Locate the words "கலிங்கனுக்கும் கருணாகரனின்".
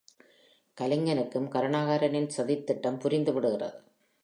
0.77-2.27